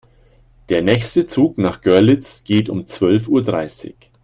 [0.69, 4.09] Der nächste Zug nach Görlitz geht um zwölf Uhr dreißig